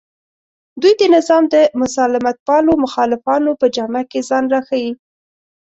دوی 0.81 0.93
د 0.97 1.03
نظام 1.15 1.43
د 1.53 1.55
مسالمتپالو 1.81 2.71
مخالفانو 2.85 3.51
په 3.59 3.65
جامه 3.75 4.01
کې 4.11 4.19
ځان 4.29 4.43
راښیي 4.53 4.91